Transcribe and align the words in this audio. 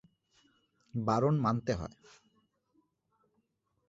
বারণ 0.93 1.35
মানতে 1.39 1.73
হয়। 1.73 1.95